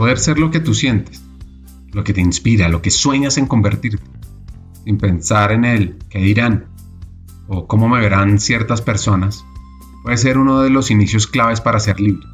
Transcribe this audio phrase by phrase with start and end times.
[0.00, 1.22] Poder ser lo que tú sientes,
[1.92, 4.02] lo que te inspira, lo que sueñas en convertirte,
[4.82, 6.68] sin pensar en el qué dirán
[7.48, 9.44] o cómo me verán ciertas personas,
[10.02, 12.26] puede ser uno de los inicios claves para ser libre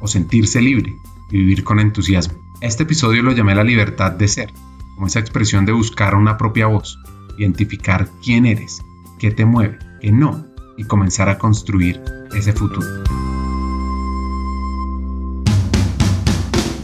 [0.00, 0.94] o sentirse libre
[1.30, 2.38] y vivir con entusiasmo.
[2.62, 4.50] Este episodio lo llamé la libertad de ser,
[4.94, 6.98] como esa expresión de buscar una propia voz,
[7.36, 8.80] identificar quién eres,
[9.18, 10.46] qué te mueve, qué no,
[10.78, 12.00] y comenzar a construir
[12.32, 12.88] ese futuro.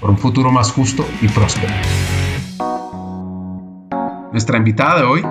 [0.00, 1.72] por un futuro más justo y próspero.
[4.32, 5.22] Nuestra invitada de hoy,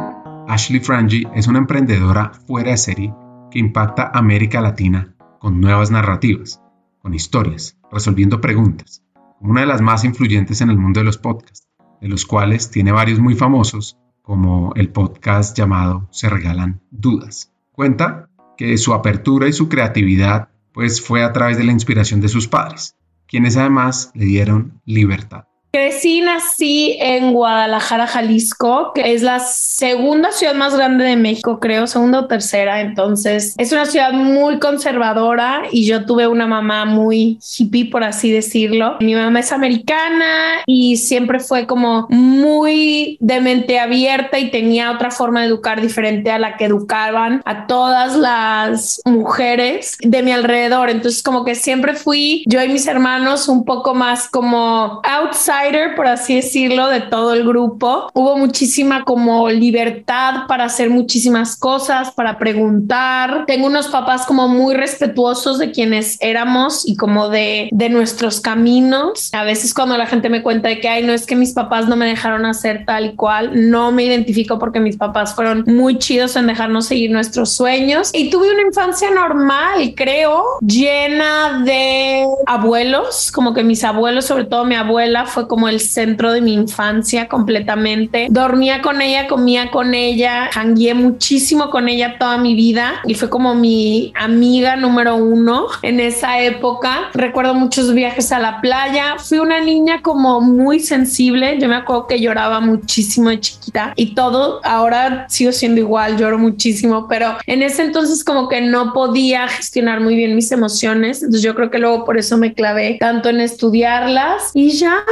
[0.48, 3.14] Ashley Frangi, es una emprendedora fuera de serie
[3.52, 6.62] que impacta América Latina con nuevas narrativas,
[7.02, 9.04] con historias, resolviendo preguntas,
[9.38, 11.68] como una de las más influyentes en el mundo de los podcasts,
[12.02, 17.54] de los cuales tiene varios muy famosos, como el podcast llamado Se Regalan Dudas.
[17.72, 22.28] Cuenta que su apertura y su creatividad pues fue a través de la inspiración de
[22.28, 22.96] sus padres,
[23.28, 25.46] quienes además le dieron libertad.
[25.76, 31.86] Crecí, nací en Guadalajara, Jalisco, que es la segunda ciudad más grande de México, creo,
[31.86, 32.80] segunda o tercera.
[32.80, 38.32] Entonces, es una ciudad muy conservadora y yo tuve una mamá muy hippie, por así
[38.32, 38.96] decirlo.
[39.02, 45.12] Mi mamá es americana y siempre fue como muy de mente abierta y tenía otra
[45.12, 50.90] forma de educar diferente a la que educaban a todas las mujeres de mi alrededor.
[50.90, 55.65] Entonces, como que siempre fui yo y mis hermanos un poco más como outside
[55.96, 58.10] por así decirlo, de todo el grupo.
[58.14, 63.46] Hubo muchísima como libertad para hacer muchísimas cosas, para preguntar.
[63.48, 69.34] Tengo unos papás como muy respetuosos de quienes éramos y como de, de nuestros caminos.
[69.34, 71.88] A veces cuando la gente me cuenta de que, ay, no es que mis papás
[71.88, 75.98] no me dejaron hacer tal y cual, no me identifico porque mis papás fueron muy
[75.98, 78.12] chidos en dejarnos seguir nuestros sueños.
[78.14, 84.66] Y tuve una infancia normal, creo, llena de abuelos, como que mis abuelos, sobre todo
[84.66, 88.28] mi abuela, fue como el centro de mi infancia completamente.
[88.30, 93.30] Dormía con ella, comía con ella, hangué muchísimo con ella toda mi vida y fue
[93.30, 97.10] como mi amiga número uno en esa época.
[97.14, 99.16] Recuerdo muchos viajes a la playa.
[99.18, 101.58] Fui una niña como muy sensible.
[101.60, 104.60] Yo me acuerdo que lloraba muchísimo de chiquita y todo.
[104.64, 110.00] Ahora sigo siendo igual, lloro muchísimo, pero en ese entonces como que no podía gestionar
[110.02, 111.22] muy bien mis emociones.
[111.22, 115.04] Entonces yo creo que luego por eso me clavé tanto en estudiarlas y ya,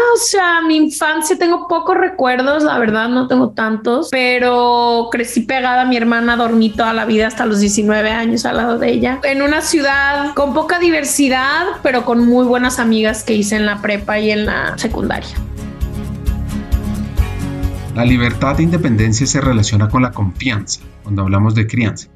[0.65, 5.97] mi infancia tengo pocos recuerdos, la verdad no tengo tantos, pero crecí pegada a mi
[5.97, 9.61] hermana, dormí toda la vida hasta los 19 años al lado de ella, en una
[9.61, 14.31] ciudad con poca diversidad, pero con muy buenas amigas que hice en la prepa y
[14.31, 15.29] en la secundaria.
[17.95, 22.09] La libertad e independencia se relaciona con la confianza cuando hablamos de crianza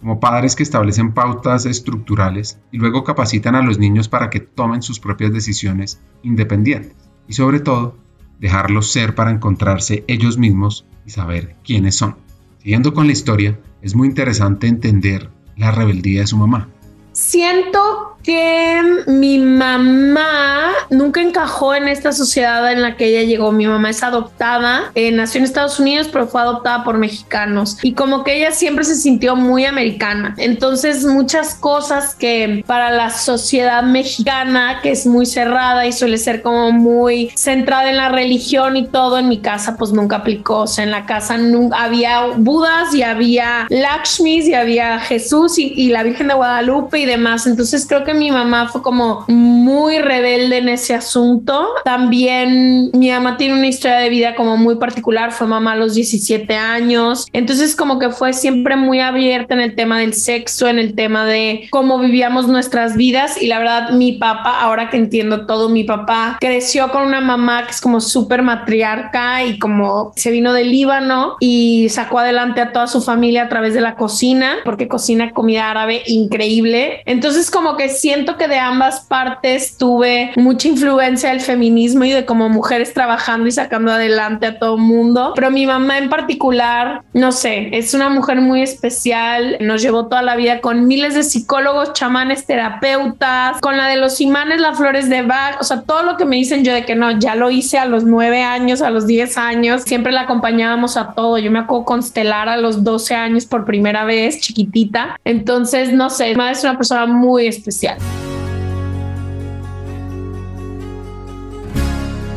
[0.00, 4.80] como padres que establecen pautas estructurales y luego capacitan a los niños para que tomen
[4.80, 7.96] sus propias decisiones independientes y sobre todo
[8.40, 12.16] dejarlos ser para encontrarse ellos mismos y saber quiénes son.
[12.58, 16.68] Siguiendo con la historia, es muy interesante entender la rebeldía de su mamá.
[17.12, 23.52] Siento que mi mamá nunca encajó en esta sociedad en la que ella llegó.
[23.52, 27.78] Mi mamá es adoptada, eh, nació en Estados Unidos, pero fue adoptada por mexicanos.
[27.82, 30.34] Y como que ella siempre se sintió muy americana.
[30.38, 36.42] Entonces muchas cosas que para la sociedad mexicana, que es muy cerrada y suele ser
[36.42, 40.60] como muy centrada en la religión y todo, en mi casa pues nunca aplicó.
[40.60, 41.38] O sea, en la casa
[41.72, 47.06] había Budas y había Lakshmis y había Jesús y, y la Virgen de Guadalupe y
[47.06, 47.46] demás.
[47.46, 51.68] Entonces creo que mi mamá fue como muy rebelde en ese asunto.
[51.84, 55.94] También mi mamá tiene una historia de vida como muy particular, fue mamá a los
[55.94, 60.78] 17 años, entonces como que fue siempre muy abierta en el tema del sexo, en
[60.78, 65.46] el tema de cómo vivíamos nuestras vidas y la verdad mi papá, ahora que entiendo
[65.46, 70.30] todo, mi papá creció con una mamá que es como súper matriarca y como se
[70.30, 74.56] vino del Líbano y sacó adelante a toda su familia a través de la cocina,
[74.64, 77.02] porque cocina comida árabe increíble.
[77.06, 82.24] Entonces como que siento que de ambas partes tuve mucha influencia del feminismo y de
[82.24, 85.32] como mujeres trabajando y sacando adelante a todo mundo.
[85.34, 90.22] Pero mi mamá en particular, no sé, es una mujer muy especial, nos llevó toda
[90.22, 95.08] la vida con miles de psicólogos, chamanes, terapeutas, con la de los imanes, las flores
[95.08, 97.50] de Bach, o sea, todo lo que me dicen yo de que no, ya lo
[97.50, 101.38] hice a los nueve años, a los diez años, siempre la acompañábamos a todo.
[101.38, 105.18] Yo me acuerdo constelar a los 12 años por primera vez, chiquitita.
[105.24, 107.89] Entonces, no sé, madre es una persona muy especial.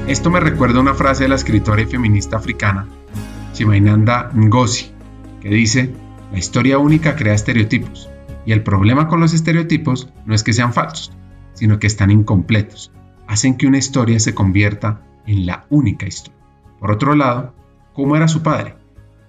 [0.08, 2.88] Esto me recuerda una frase de la escritora y feminista africana
[3.54, 4.92] Chimainanda Ngozi,
[5.42, 5.94] que dice,
[6.32, 8.10] la historia única crea estereotipos,
[8.46, 11.12] y el problema con los estereotipos no es que sean falsos,
[11.54, 12.92] sino que están incompletos,
[13.28, 16.40] hacen que una historia se convierta en la única historia.
[16.80, 17.54] Por otro lado,
[17.94, 18.76] ¿cómo era su padre?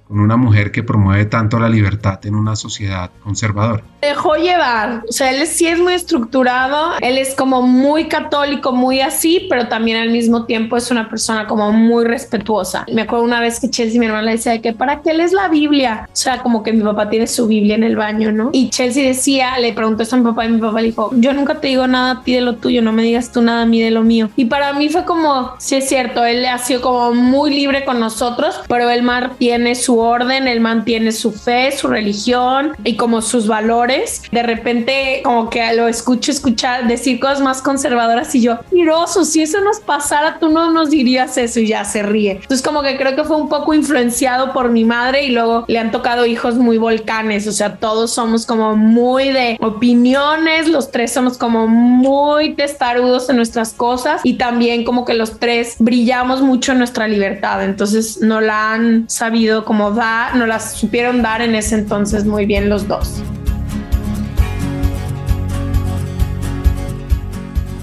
[0.09, 3.83] Con una mujer que promueve tanto la libertad en una sociedad conservadora.
[4.03, 9.01] Dejó llevar, o sea, él sí es muy estructurado, él es como muy católico, muy
[9.01, 12.85] así, pero también al mismo tiempo es una persona como muy respetuosa.
[12.93, 15.49] Me acuerdo una vez que Chelsea, mi hermana, le decía que para qué lees la
[15.49, 18.51] Biblia, o sea, como que mi papá tiene su Biblia en el baño, ¿no?
[18.53, 21.33] Y Chelsea decía, le preguntó eso a mi papá y mi papá le dijo, yo
[21.33, 23.81] nunca te digo nada a ti de lo tuyo, no me digas tú nada mí
[23.81, 24.29] de lo mío.
[24.37, 28.01] Y para mí fue como, sí es cierto, él ha sido como muy libre con
[28.01, 33.23] nosotros, pero el mar tiene su orden, él mantiene su fe, su religión y como
[33.23, 34.23] sus valores.
[34.31, 39.43] De repente como que lo escucho escuchar decir cosas más conservadoras y yo, miroso, si
[39.43, 42.33] eso nos pasara, tú no nos dirías eso y ya se ríe.
[42.33, 45.79] Entonces como que creo que fue un poco influenciado por mi madre y luego le
[45.79, 51.13] han tocado hijos muy volcanes, o sea, todos somos como muy de opiniones, los tres
[51.13, 56.73] somos como muy testarudos en nuestras cosas y también como que los tres brillamos mucho
[56.73, 61.55] en nuestra libertad, entonces no la han sabido como dar, no las supieron dar en
[61.55, 63.23] ese entonces muy bien los dos.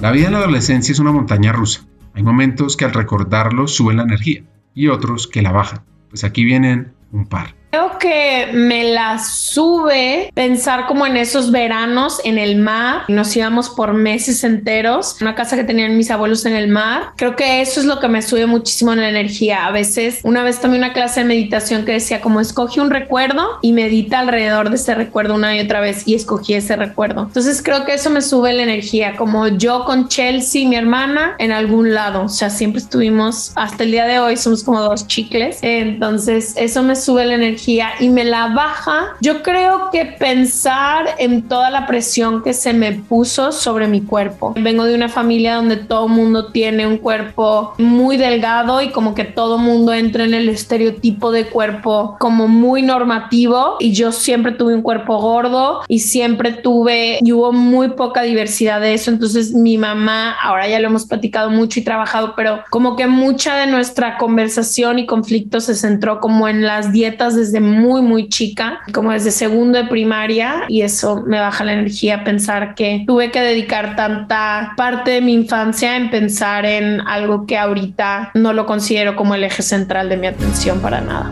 [0.02, 1.82] La vida en la adolescencia es una montaña rusa.
[2.14, 4.44] Hay momentos que al recordarlo suben la energía
[4.74, 5.84] y otros que la bajan.
[6.10, 7.61] Pues aquí vienen un par.
[7.72, 13.04] Creo que me la sube pensar como en esos veranos en el mar.
[13.08, 15.16] Nos íbamos por meses enteros.
[15.22, 17.14] Una casa que tenían mis abuelos en el mar.
[17.16, 19.68] Creo que eso es lo que me sube muchísimo en la energía.
[19.68, 23.60] A veces, una vez tomé una clase de meditación que decía como escoge un recuerdo
[23.62, 27.24] y medita alrededor de ese recuerdo una y otra vez y escogí ese recuerdo.
[27.24, 29.16] Entonces creo que eso me sube la energía.
[29.16, 32.24] Como yo con Chelsea, mi hermana, en algún lado.
[32.24, 35.60] O sea, siempre estuvimos hasta el día de hoy, somos como dos chicles.
[35.62, 37.61] Entonces eso me sube la energía
[38.00, 42.92] y me la baja, yo creo que pensar en toda la presión que se me
[42.92, 44.54] puso sobre mi cuerpo.
[44.58, 49.26] Vengo de una familia donde todo mundo tiene un cuerpo muy delgado y como que
[49.26, 54.76] todo mundo entra en el estereotipo de cuerpo como muy normativo y yo siempre tuve
[54.76, 59.12] un cuerpo gordo y siempre tuve y hubo muy poca diversidad de eso.
[59.12, 63.56] Entonces mi mamá, ahora ya lo hemos platicado mucho y trabajado, pero como que mucha
[63.56, 68.30] de nuestra conversación y conflicto se centró como en las dietas desde desde muy, muy
[68.30, 73.30] chica, como desde segundo de primaria, y eso me baja la energía pensar que tuve
[73.30, 78.66] que dedicar tanta parte de mi infancia en pensar en algo que ahorita no lo
[78.66, 81.32] considero como el eje central de mi atención para nada.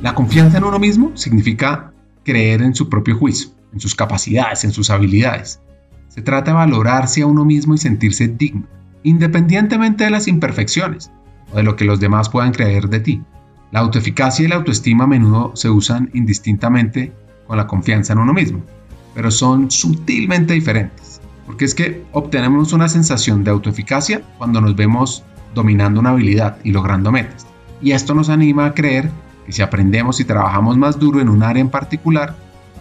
[0.00, 1.92] La confianza en uno mismo significa
[2.22, 5.60] creer en su propio juicio, en sus capacidades, en sus habilidades.
[6.08, 8.66] Se trata de valorarse a uno mismo y sentirse digno,
[9.02, 11.10] independientemente de las imperfecciones
[11.52, 13.22] o de lo que los demás puedan creer de ti.
[13.72, 17.12] La autoeficacia y la autoestima a menudo se usan indistintamente
[17.46, 18.62] con la confianza en uno mismo,
[19.14, 25.24] pero son sutilmente diferentes, porque es que obtenemos una sensación de autoeficacia cuando nos vemos
[25.54, 27.46] dominando una habilidad y logrando metas,
[27.82, 29.10] y esto nos anima a creer
[29.44, 32.36] que si aprendemos y trabajamos más duro en un área en particular,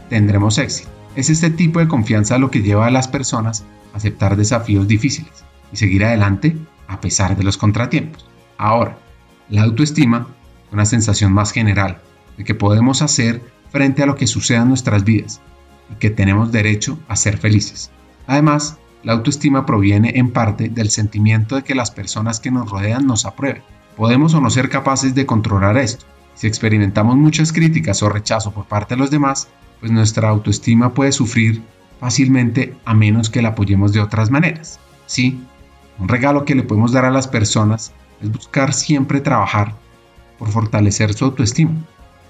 [0.09, 0.89] tendremos éxito.
[1.15, 3.63] Es este tipo de confianza lo que lleva a las personas
[3.93, 8.27] a aceptar desafíos difíciles y seguir adelante a pesar de los contratiempos.
[8.57, 8.97] Ahora,
[9.49, 10.27] la autoestima
[10.75, 12.01] una sensación más general
[12.37, 13.41] de que podemos hacer
[13.71, 15.41] frente a lo que suceda en nuestras vidas
[15.89, 17.91] y que tenemos derecho a ser felices.
[18.27, 23.07] Además, la autoestima proviene en parte del sentimiento de que las personas que nos rodean
[23.07, 23.63] nos aprueben.
[23.95, 26.05] Podemos o no ser capaces de controlar esto.
[26.33, 29.47] Si experimentamos muchas críticas o rechazo por parte de los demás,
[29.79, 31.61] pues nuestra autoestima puede sufrir
[32.01, 34.79] fácilmente a menos que la apoyemos de otras maneras.
[35.05, 35.41] Sí,
[35.99, 39.84] un regalo que le podemos dar a las personas es buscar siempre trabajar
[40.37, 41.73] por fortalecer su autoestima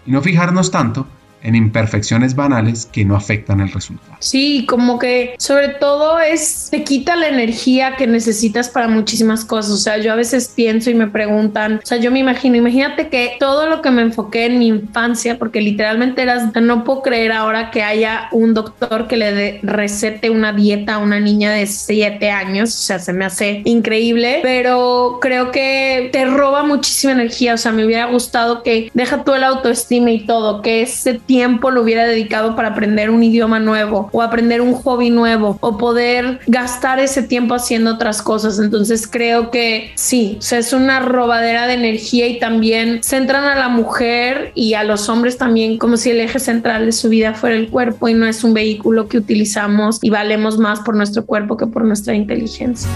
[0.06, 1.08] y no fijarnos tanto
[1.46, 4.18] en imperfecciones banales que no afectan el resultado.
[4.20, 9.72] Sí, como que sobre todo es, te quita la energía que necesitas para muchísimas cosas.
[9.72, 13.10] O sea, yo a veces pienso y me preguntan, o sea, yo me imagino, imagínate
[13.10, 17.32] que todo lo que me enfoqué en mi infancia, porque literalmente eras, no puedo creer
[17.32, 22.32] ahora que haya un doctor que le recete una dieta a una niña de 7
[22.32, 27.58] años, o sea, se me hace increíble, pero creo que te roba muchísima energía, o
[27.58, 31.70] sea, me hubiera gustado que deja tú el autoestima y todo, que ese tiempo tiempo
[31.70, 36.40] lo hubiera dedicado para aprender un idioma nuevo o aprender un hobby nuevo o poder
[36.48, 38.58] gastar ese tiempo haciendo otras cosas.
[38.58, 44.54] Entonces creo que sí, es una robadera de energía y también centran a la mujer
[44.56, 47.68] y a los hombres también como si el eje central de su vida fuera el
[47.68, 51.68] cuerpo y no es un vehículo que utilizamos y valemos más por nuestro cuerpo que
[51.68, 52.90] por nuestra inteligencia.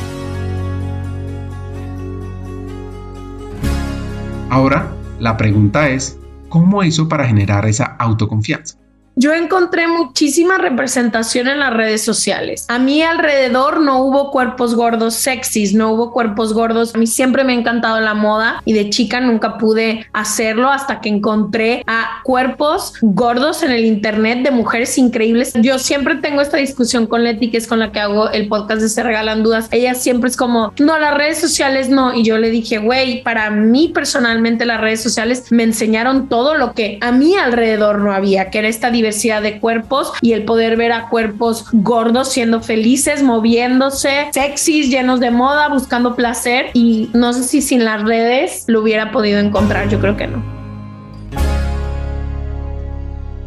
[4.50, 6.19] Ahora, la pregunta es,
[6.50, 8.78] ¿Cómo hizo para generar esa autoconfianza?
[9.22, 12.64] Yo encontré muchísima representación en las redes sociales.
[12.70, 16.96] A mi alrededor no hubo cuerpos gordos sexys, no hubo cuerpos gordos.
[16.96, 21.02] A mí siempre me ha encantado la moda y de chica nunca pude hacerlo hasta
[21.02, 25.52] que encontré a cuerpos gordos en el internet de mujeres increíbles.
[25.56, 28.82] Yo siempre tengo esta discusión con Leti, que es con la que hago el podcast
[28.82, 29.68] de Se Regalan Dudas.
[29.72, 32.14] Ella siempre es como, no, las redes sociales no.
[32.14, 36.72] Y yo le dije, güey, para mí personalmente las redes sociales me enseñaron todo lo
[36.72, 40.78] que a mi alrededor no había, que era esta diversidad de cuerpos y el poder
[40.78, 47.34] ver a cuerpos gordos siendo felices, moviéndose, sexys, llenos de moda, buscando placer y no
[47.34, 50.44] sé si sin las redes lo hubiera podido encontrar, yo creo que no.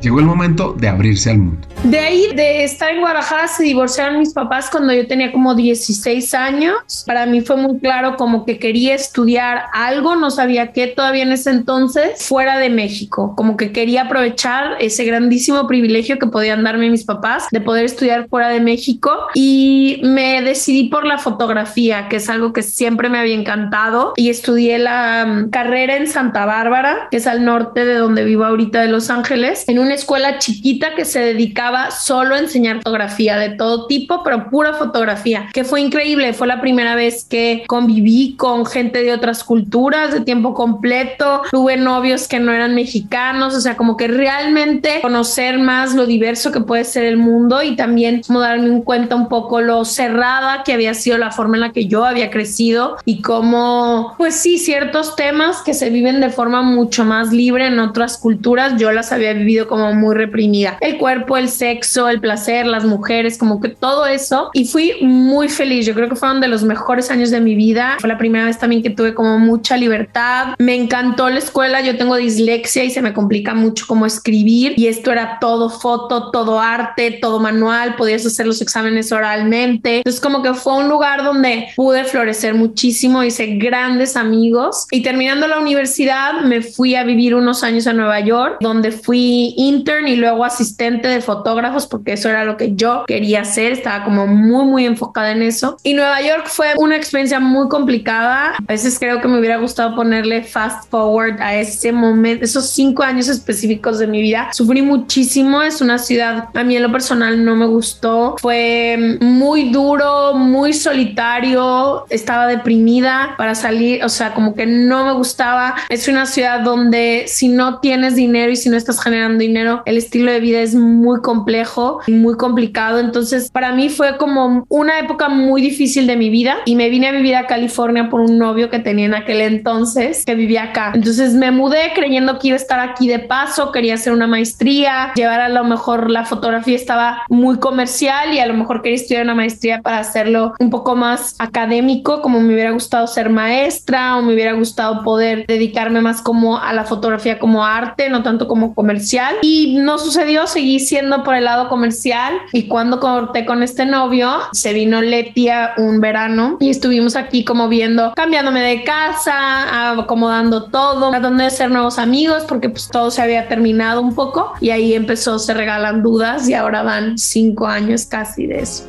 [0.00, 1.72] Llegó el momento de abrirse al mundo.
[1.85, 6.33] De ahí, de estar en Guadalajara, se divorciaron mis papás cuando yo tenía como 16
[6.33, 6.76] años.
[7.07, 11.33] Para mí fue muy claro como que quería estudiar algo, no sabía qué todavía en
[11.33, 13.35] ese entonces, fuera de México.
[13.37, 18.29] Como que quería aprovechar ese grandísimo privilegio que podían darme mis papás de poder estudiar
[18.29, 19.11] fuera de México.
[19.35, 24.12] Y me decidí por la fotografía, que es algo que siempre me había encantado.
[24.17, 28.45] Y estudié la mm, carrera en Santa Bárbara, que es al norte de donde vivo
[28.45, 33.50] ahorita de Los Ángeles, en una escuela chiquita que se dedicaba solo enseñar fotografía de
[33.50, 36.33] todo tipo, pero pura fotografía, que fue increíble.
[36.33, 41.42] Fue la primera vez que conviví con gente de otras culturas de tiempo completo.
[41.50, 46.50] Tuve novios que no eran mexicanos, o sea, como que realmente conocer más lo diverso
[46.50, 50.64] que puede ser el mundo y también como darme un cuenta un poco lo cerrada
[50.64, 54.59] que había sido la forma en la que yo había crecido y cómo, pues sí,
[54.59, 59.12] ciertos temas que se viven de forma mucho más libre en otras culturas, yo las
[59.12, 60.78] había vivido como muy reprimida.
[60.81, 64.50] El cuerpo, el sexo, el placer, las mujeres, como que todo eso.
[64.52, 65.87] Y fui muy feliz.
[65.87, 67.97] Yo creo que fueron de los mejores años de mi vida.
[68.00, 70.54] Fue la primera vez también que tuve como mucha libertad.
[70.59, 71.80] Me encantó la escuela.
[71.80, 74.75] Yo tengo dislexia y se me complica mucho como escribir.
[74.76, 77.97] Y esto era todo foto, todo arte, todo manual.
[77.97, 79.99] Podías hacer los exámenes oralmente.
[79.99, 83.23] Entonces como que fue un lugar donde pude florecer muchísimo.
[83.23, 84.87] Hice grandes amigos.
[84.90, 89.54] Y terminando la universidad me fui a vivir unos años a Nueva York, donde fui
[89.56, 94.04] intern y luego asistente de fotógrafo porque eso era lo que yo quería hacer, estaba
[94.04, 95.76] como muy, muy enfocada en eso.
[95.82, 98.54] Y Nueva York fue una experiencia muy complicada.
[98.56, 103.02] A veces creo que me hubiera gustado ponerle fast forward a ese momento, esos cinco
[103.02, 104.50] años específicos de mi vida.
[104.52, 109.70] Sufrí muchísimo, es una ciudad, a mí en lo personal no me gustó, fue muy
[109.70, 115.75] duro, muy solitario, estaba deprimida para salir, o sea, como que no me gustaba.
[115.88, 119.96] Es una ciudad donde si no tienes dinero y si no estás generando dinero, el
[119.96, 122.99] estilo de vida es muy complicado complejo muy complicado.
[122.99, 127.09] Entonces, para mí fue como una época muy difícil de mi vida y me vine
[127.09, 130.93] a vivir a California por un novio que tenía en aquel entonces que vivía acá.
[130.95, 135.12] Entonces, me mudé creyendo que iba a estar aquí de paso, quería hacer una maestría,
[135.15, 139.25] llevar a lo mejor la fotografía estaba muy comercial y a lo mejor quería estudiar
[139.25, 144.23] una maestría para hacerlo un poco más académico, como me hubiera gustado ser maestra o
[144.23, 148.75] me hubiera gustado poder dedicarme más como a la fotografía como arte, no tanto como
[148.75, 149.37] comercial.
[149.41, 154.31] Y no sucedió, seguí siendo por el lado comercial y cuando corté con este novio,
[154.52, 161.11] se vino Letia un verano y estuvimos aquí como viendo, cambiándome de casa, acomodando todo,
[161.11, 164.95] tratando de ser nuevos amigos porque pues todo se había terminado un poco y ahí
[164.95, 168.85] empezó, se regalan dudas y ahora van cinco años casi de eso.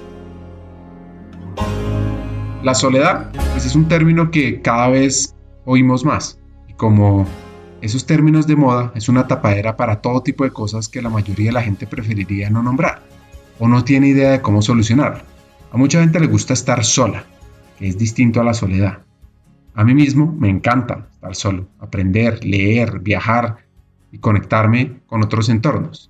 [2.64, 5.36] La soledad, pues es un término que cada vez
[5.66, 6.40] oímos más
[6.78, 7.26] como
[7.84, 11.48] esos términos de moda es una tapadera para todo tipo de cosas que la mayoría
[11.48, 13.04] de la gente preferiría no nombrar.
[13.60, 15.24] o no tiene idea de cómo solucionarlo.
[15.72, 17.26] A mucha gente le gusta estar sola,
[17.78, 19.00] que es distinto a la soledad.
[19.76, 23.58] A mí mismo me encanta estar solo, aprender, leer, viajar
[24.14, 26.10] y conectarme con otros entornos.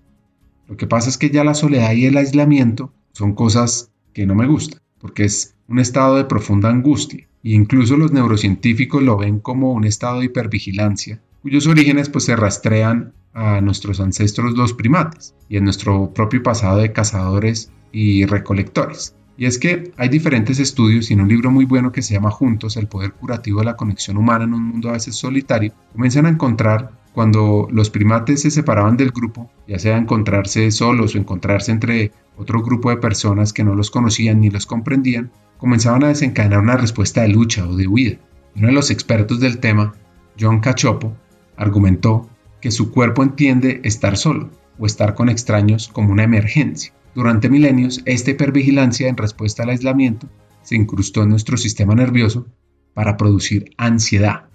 [0.68, 4.36] Lo que pasa es que ya la soledad y el aislamiento son cosas que no
[4.36, 9.40] me gustan, porque es un estado de profunda angustia, e incluso los neurocientíficos lo ven
[9.40, 15.36] como un estado de hipervigilancia, cuyos orígenes pues se rastrean a nuestros ancestros los primates
[15.50, 19.16] y en nuestro propio pasado de cazadores y recolectores.
[19.36, 22.32] Y es que hay diferentes estudios y en un libro muy bueno que se llama
[22.32, 26.28] Juntos, el poder curativo de la conexión humana en un mundo a veces solitario, comienzan
[26.28, 31.72] a encontrar cuando los primates se separaban del grupo, ya sea encontrarse solos o encontrarse
[31.72, 36.60] entre otro grupo de personas que no los conocían ni los comprendían, comenzaban a desencadenar
[36.60, 38.18] una respuesta de lucha o de huida.
[38.56, 39.94] Uno de los expertos del tema,
[40.40, 41.16] John Cachopo,
[41.58, 42.30] argumentó
[42.62, 46.94] que su cuerpo entiende estar solo o estar con extraños como una emergencia.
[47.16, 50.28] Durante milenios, esta hipervigilancia en respuesta al aislamiento
[50.62, 52.48] se incrustó en nuestro sistema nervioso
[52.94, 54.46] para producir ansiedad,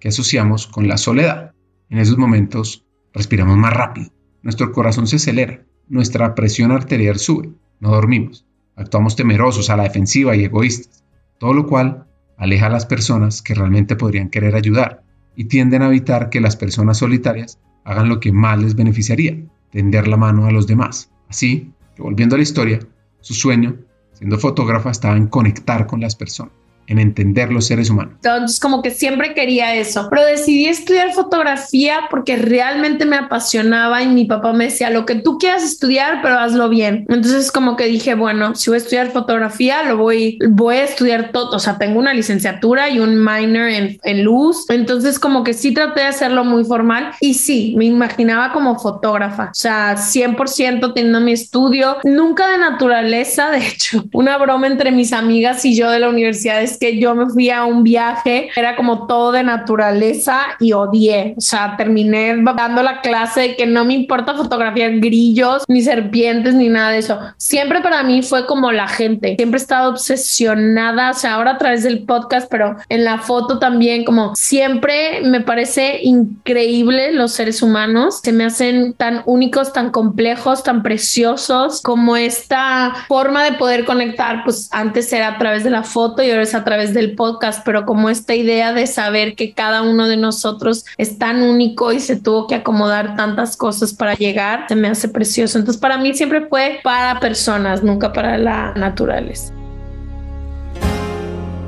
[0.00, 1.52] que asociamos con la soledad.
[1.90, 4.10] En esos momentos respiramos más rápido,
[4.42, 8.46] nuestro corazón se acelera, nuestra presión arterial sube, no dormimos,
[8.76, 11.04] actuamos temerosos, a la defensiva y egoístas,
[11.38, 12.06] todo lo cual
[12.36, 15.02] aleja a las personas que realmente podrían querer ayudar
[15.36, 19.36] y tienden a evitar que las personas solitarias hagan lo que más les beneficiaría,
[19.70, 21.10] tender la mano a los demás.
[21.28, 22.80] Así, volviendo a la historia,
[23.20, 23.76] su sueño,
[24.12, 28.14] siendo fotógrafa, estaba en conectar con las personas en entender los seres humanos.
[28.16, 34.08] Entonces, como que siempre quería eso, pero decidí estudiar fotografía porque realmente me apasionaba y
[34.08, 37.06] mi papá me decía, lo que tú quieras estudiar, pero hazlo bien.
[37.08, 41.30] Entonces, como que dije, bueno, si voy a estudiar fotografía, lo voy, voy a estudiar
[41.32, 45.54] todo, o sea, tengo una licenciatura y un minor en, en luz, entonces como que
[45.54, 50.94] sí traté de hacerlo muy formal y sí, me imaginaba como fotógrafa, o sea, 100%
[50.94, 55.90] teniendo mi estudio, nunca de naturaleza, de hecho, una broma entre mis amigas y yo
[55.90, 59.42] de la universidad es que yo me fui a un viaje, era como todo de
[59.42, 61.34] naturaleza y odié.
[61.36, 66.54] O sea, terminé dando la clase de que no me importa fotografiar grillos, ni serpientes,
[66.54, 67.18] ni nada de eso.
[67.36, 69.36] Siempre para mí fue como la gente.
[69.36, 73.58] Siempre he estado obsesionada, o sea, ahora a través del podcast, pero en la foto
[73.58, 78.20] también, como siempre me parece increíble los seres humanos.
[78.22, 84.42] Se me hacen tan únicos, tan complejos, tan preciosos, como esta forma de poder conectar,
[84.44, 87.64] pues antes era a través de la foto y ahora es a través del podcast,
[87.64, 92.00] pero como esta idea de saber que cada uno de nosotros es tan único y
[92.00, 95.58] se tuvo que acomodar tantas cosas para llegar, se me hace precioso.
[95.58, 99.52] Entonces para mí siempre fue para personas, nunca para la naturaleza.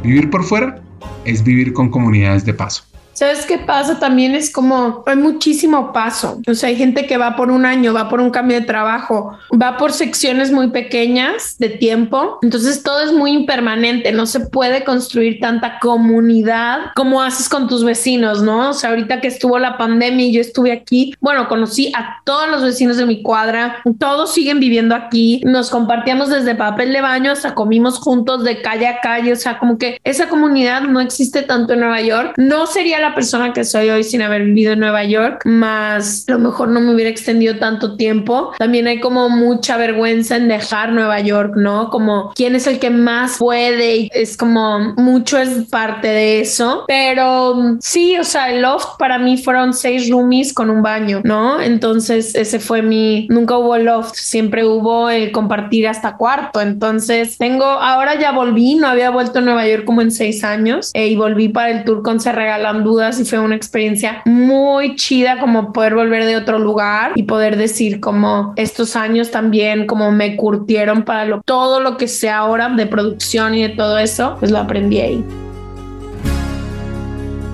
[0.03, 0.81] Vivir por fuera
[1.25, 2.85] es vivir con comunidades de paso.
[3.15, 4.01] ¿Sabes qué pasa?
[4.01, 6.41] También es como hay muchísimo paso.
[6.47, 9.39] O sea, hay gente que va por un año, va por un cambio de trabajo,
[9.51, 12.39] va por secciones muy pequeñas de tiempo.
[12.43, 14.11] Entonces todo es muy impermanente.
[14.11, 18.71] No se puede construir tanta comunidad como haces con tus vecinos, ¿no?
[18.71, 22.49] O sea, ahorita que estuvo la pandemia y yo estuve aquí, bueno, conocí a todos
[22.49, 23.77] los vecinos de mi cuadra.
[23.99, 25.41] Todos siguen viviendo aquí.
[25.45, 29.33] Nos compartíamos desde papel de baño hasta comimos juntos de calle a calle.
[29.33, 32.35] O sea, como que esa comunidad no existe tanto en Nueva York.
[32.37, 36.33] No sería la persona que soy hoy sin haber vivido en Nueva York, más a
[36.33, 38.53] lo mejor no me hubiera extendido tanto tiempo.
[38.59, 41.91] También hay como mucha vergüenza en dejar Nueva York, ¿no?
[41.91, 46.85] Como quién es el que más puede y es como mucho es parte de eso.
[46.87, 51.61] Pero sí, o sea, el loft para mí fueron seis roomies con un baño, ¿no?
[51.61, 56.61] Entonces ese fue mi, nunca hubo loft, siempre hubo el compartir hasta cuarto.
[56.61, 60.91] Entonces tengo, ahora ya volví, no había vuelto a Nueva York como en seis años
[60.95, 64.95] eh, y volví para el tour con Se Regalan Dudas y fue una experiencia muy
[64.95, 70.13] chida como poder volver de otro lugar y poder decir como estos años también como
[70.13, 74.37] me curtieron para lo, todo lo que sé ahora de producción y de todo eso,
[74.39, 75.25] pues lo aprendí ahí.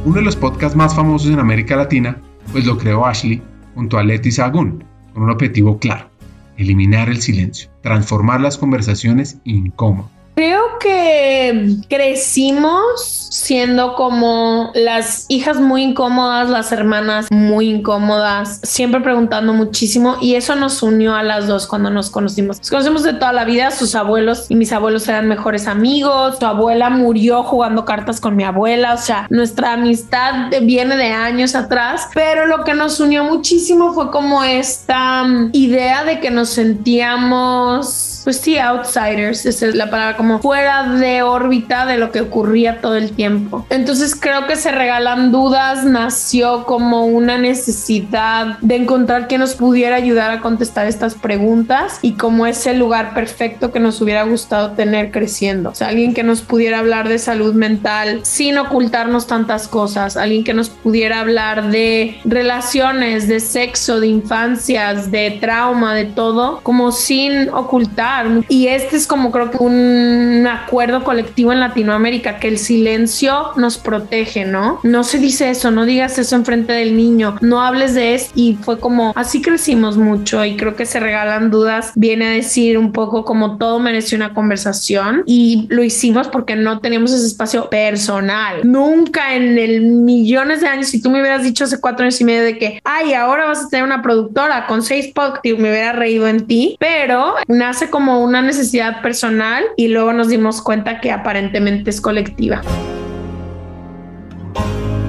[0.04, 2.18] Uno de los podcasts más famosos en América Latina,
[2.52, 3.40] pues lo creó Ashley
[3.74, 6.10] junto a Leti Sagún, con un objetivo claro,
[6.58, 15.82] eliminar el silencio, transformar las conversaciones incómodas Creo que crecimos siendo como las hijas muy
[15.82, 21.66] incómodas, las hermanas muy incómodas, siempre preguntando muchísimo y eso nos unió a las dos
[21.66, 22.58] cuando nos conocimos.
[22.58, 26.46] Nos conocimos de toda la vida, sus abuelos y mis abuelos eran mejores amigos, su
[26.46, 32.08] abuela murió jugando cartas con mi abuela, o sea, nuestra amistad viene de años atrás,
[32.14, 38.38] pero lo que nos unió muchísimo fue como esta idea de que nos sentíamos pues
[38.38, 42.96] sí, outsiders, esa es la palabra, como fuera de órbita de lo que ocurría todo
[42.96, 43.66] el tiempo.
[43.70, 49.96] Entonces creo que se regalan dudas, nació como una necesidad de encontrar quien nos pudiera
[49.96, 55.10] ayudar a contestar estas preguntas y como ese lugar perfecto que nos hubiera gustado tener
[55.10, 55.70] creciendo.
[55.70, 60.44] O sea, alguien que nos pudiera hablar de salud mental sin ocultarnos tantas cosas, alguien
[60.44, 66.92] que nos pudiera hablar de relaciones, de sexo, de infancias, de trauma, de todo, como
[66.92, 68.09] sin ocultar.
[68.48, 73.78] Y este es como creo que un acuerdo colectivo en Latinoamérica, que el silencio nos
[73.78, 74.80] protege, ¿no?
[74.82, 78.30] No se dice eso, no digas eso enfrente del niño, no hables de eso.
[78.34, 82.78] Y fue como, así crecimos mucho y creo que se regalan dudas, viene a decir
[82.78, 87.70] un poco como todo mereció una conversación y lo hicimos porque no teníamos ese espacio
[87.70, 88.60] personal.
[88.64, 92.24] Nunca en el millones de años, si tú me hubieras dicho hace cuatro años y
[92.24, 95.92] medio de que, ay, ahora vas a tener una productora con seis podcasts, me hubiera
[95.92, 101.12] reído en ti, pero nace como una necesidad personal y luego nos dimos cuenta que
[101.12, 102.62] aparentemente es colectiva.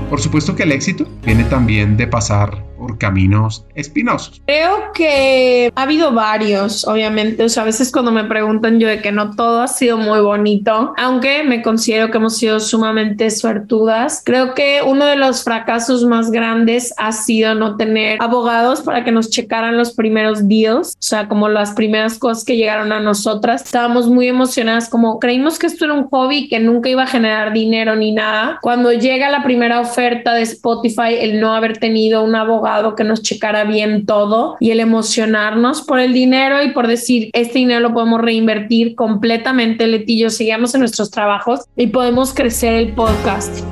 [0.10, 4.42] Por supuesto que el éxito viene también de pasar por caminos espinosos?
[4.48, 7.44] Creo que ha habido varios, obviamente.
[7.44, 10.20] O sea, a veces cuando me preguntan yo de que no todo ha sido muy
[10.20, 14.24] bonito, aunque me considero que hemos sido sumamente suertudas.
[14.26, 19.12] Creo que uno de los fracasos más grandes ha sido no tener abogados para que
[19.12, 23.62] nos checaran los primeros deals, o sea, como las primeras cosas que llegaron a nosotras.
[23.64, 27.54] Estábamos muy emocionadas, como creímos que esto era un hobby que nunca iba a generar
[27.54, 28.58] dinero ni nada.
[28.64, 33.22] Cuando llega la primera oferta de Spotify, el no haber tenido un abogado que nos
[33.22, 37.94] checara bien todo y el emocionarnos por el dinero y por decir, este dinero lo
[37.94, 43.71] podemos reinvertir completamente, Letillo, sigamos en nuestros trabajos y podemos crecer el podcast.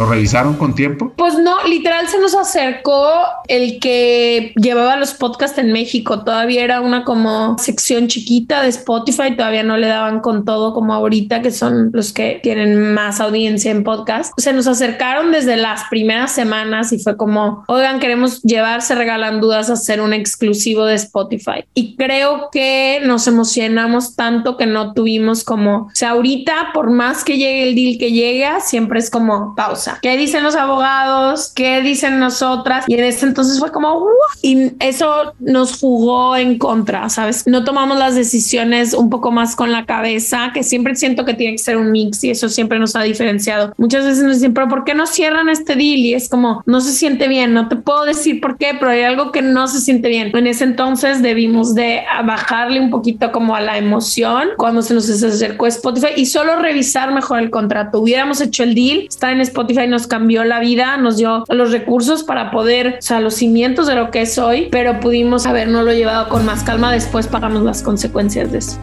[0.00, 1.12] ¿Lo revisaron con tiempo?
[1.14, 3.06] Pues no, literal se nos acercó
[3.48, 6.24] el que llevaba los podcasts en México.
[6.24, 10.94] Todavía era una como sección chiquita de Spotify, todavía no le daban con todo como
[10.94, 14.32] ahorita, que son los que tienen más audiencia en podcast.
[14.38, 19.68] Se nos acercaron desde las primeras semanas y fue como, oigan, queremos llevarse regalan dudas
[19.68, 21.66] a hacer un exclusivo de Spotify.
[21.74, 27.22] Y creo que nos emocionamos tanto que no tuvimos como, o sea, ahorita por más
[27.22, 31.52] que llegue el deal que llega, siempre es como pausa ¿Qué dicen los abogados?
[31.54, 32.84] ¿Qué dicen nosotras?
[32.88, 34.06] Y en ese entonces fue como,
[34.42, 37.46] y eso nos jugó en contra, ¿sabes?
[37.46, 41.52] No tomamos las decisiones un poco más con la cabeza, que siempre siento que tiene
[41.52, 43.72] que ser un mix y eso siempre nos ha diferenciado.
[43.76, 45.98] Muchas veces nos dicen, pero ¿por qué no cierran este deal?
[45.98, 49.02] Y es como, no se siente bien, no te puedo decir por qué, pero hay
[49.02, 50.34] algo que no se siente bien.
[50.36, 55.08] En ese entonces debimos de bajarle un poquito como a la emoción cuando se nos
[55.10, 58.00] acercó Spotify y solo revisar mejor el contrato.
[58.00, 62.22] Hubiéramos hecho el deal, está en Spotify nos cambió la vida, nos dio los recursos
[62.22, 66.28] para poder, o sea, los cimientos de lo que es hoy, pero pudimos habernoslo llevado
[66.28, 68.78] con más calma, después pagamos las consecuencias de eso.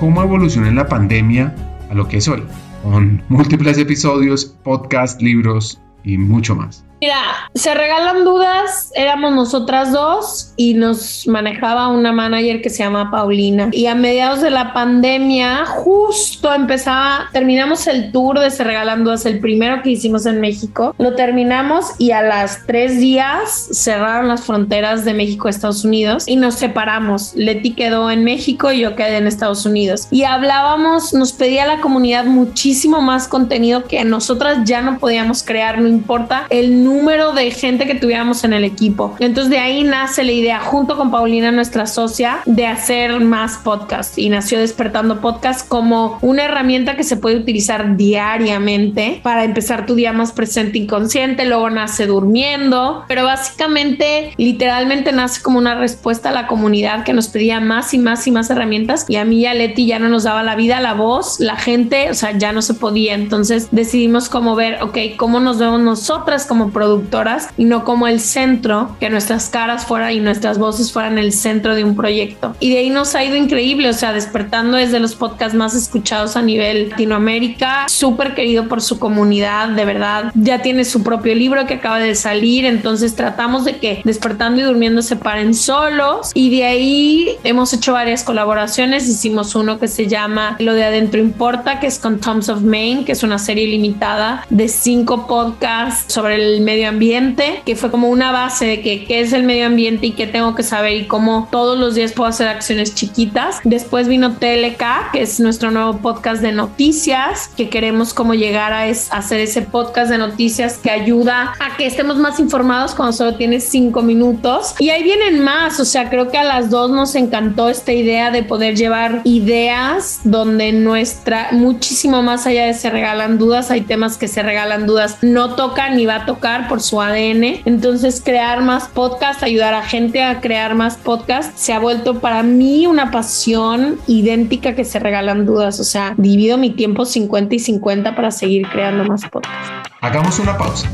[0.00, 1.54] ¿Cómo evolucionó la pandemia
[1.90, 2.42] a lo que es hoy?
[2.82, 6.87] Con múltiples episodios, podcast, libros y mucho más.
[7.00, 13.10] Mira, se regalan dudas, éramos nosotras dos y nos manejaba una manager que se llama
[13.10, 13.68] Paulina.
[13.70, 19.26] Y a mediados de la pandemia, justo empezaba, terminamos el tour de Se Regalan Dudas,
[19.26, 20.94] el primero que hicimos en México.
[20.98, 26.26] Lo terminamos y a las tres días cerraron las fronteras de México a Estados Unidos
[26.26, 27.32] y nos separamos.
[27.36, 30.08] Leti quedó en México y yo quedé en Estados Unidos.
[30.10, 35.80] Y hablábamos, nos pedía la comunidad muchísimo más contenido que nosotras ya no podíamos crear,
[35.80, 39.16] no importa el número de gente que tuviéramos en el equipo.
[39.18, 44.18] Entonces de ahí nace la idea, junto con Paulina, nuestra socia, de hacer más podcasts
[44.18, 49.94] y nació Despertando Podcast como una herramienta que se puede utilizar diariamente para empezar tu
[49.94, 56.32] día más presente inconsciente, luego nace durmiendo, pero básicamente, literalmente nace como una respuesta a
[56.32, 59.46] la comunidad que nos pedía más y más y más herramientas y a mí y
[59.46, 62.52] a Leti ya no nos daba la vida, la voz, la gente, o sea, ya
[62.52, 63.14] no se podía.
[63.14, 68.20] Entonces decidimos como ver, ok, cómo nos vemos nosotras como productoras y no como el
[68.20, 72.54] centro, que nuestras caras fueran y nuestras voces fueran el centro de un proyecto.
[72.60, 76.36] Y de ahí nos ha ido increíble, o sea, despertando desde los podcasts más escuchados
[76.36, 80.30] a nivel Latinoamérica, súper querido por su comunidad, de verdad.
[80.34, 84.64] Ya tiene su propio libro que acaba de salir, entonces tratamos de que despertando y
[84.64, 90.06] durmiendo se paren solos y de ahí hemos hecho varias colaboraciones, hicimos uno que se
[90.06, 93.66] llama Lo de Adentro Importa, que es con Toms of Maine, que es una serie
[93.66, 99.06] limitada de cinco podcasts sobre el medio ambiente, que fue como una base de que
[99.06, 102.12] qué es el medio ambiente y qué tengo que saber y cómo todos los días
[102.12, 103.60] puedo hacer acciones chiquitas.
[103.64, 108.82] Después vino TLK, que es nuestro nuevo podcast de noticias, que queremos como llegar a,
[108.82, 113.66] hacer ese podcast de noticias que ayuda a que estemos más informados cuando solo tienes
[113.66, 114.74] cinco minutos.
[114.78, 118.30] Y ahí vienen más, o sea, creo que a las dos nos encantó esta idea
[118.30, 124.18] de poder llevar ideas donde nuestra, muchísimo más allá de se regalan dudas, hay temas
[124.18, 127.60] que se regalan dudas, no tocan ni va a tocar por su ADN.
[127.64, 132.42] Entonces, crear más podcast, ayudar a gente a crear más podcast, se ha vuelto para
[132.42, 135.78] mí una pasión idéntica que se regalan dudas.
[135.78, 139.70] O sea, divido mi tiempo 50 y 50 para seguir creando más podcasts.
[140.00, 140.88] Hagamos una pausa.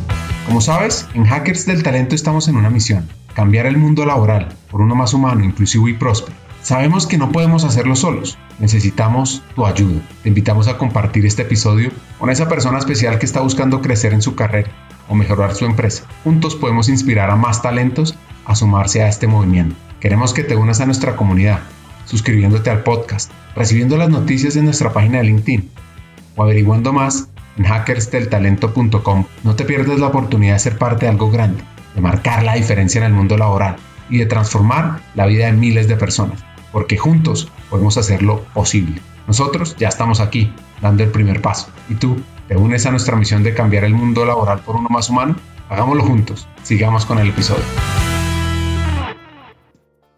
[0.46, 4.82] Como sabes, en Hackers del Talento estamos en una misión, cambiar el mundo laboral por
[4.82, 6.36] uno más humano, inclusivo y próspero.
[6.60, 10.00] Sabemos que no podemos hacerlo solos, necesitamos tu ayuda.
[10.22, 14.22] Te invitamos a compartir este episodio con esa persona especial que está buscando crecer en
[14.22, 14.70] su carrera
[15.08, 16.04] o mejorar su empresa.
[16.24, 18.14] Juntos podemos inspirar a más talentos
[18.44, 19.76] a sumarse a este movimiento.
[20.00, 21.60] Queremos que te unas a nuestra comunidad,
[22.04, 25.70] suscribiéndote al podcast, recibiendo las noticias en nuestra página de LinkedIn
[26.36, 29.24] o averiguando más en hackersdeltalento.com.
[29.42, 31.62] No te pierdas la oportunidad de ser parte de algo grande,
[31.94, 33.76] de marcar la diferencia en el mundo laboral
[34.10, 39.00] y de transformar la vida de miles de personas, porque juntos podemos hacerlo posible.
[39.26, 41.68] Nosotros ya estamos aquí, dando el primer paso.
[41.88, 42.16] ¿Y tú
[42.48, 45.36] te unes a nuestra misión de cambiar el mundo laboral por uno más humano?
[45.68, 46.48] Hagámoslo juntos.
[46.62, 47.64] Sigamos con el episodio.